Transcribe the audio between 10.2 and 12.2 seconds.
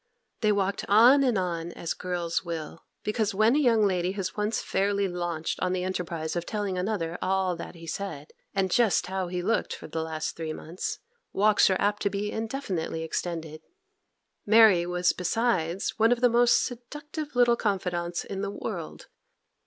three months, walks are apt to